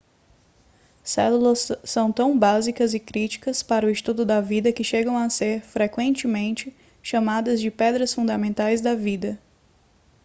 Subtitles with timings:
[1.03, 5.61] células são tão básicas e críticas para o estudo da vida que chegam a ser
[5.61, 9.39] frequentemente chamadas de pedras fundamentais da vida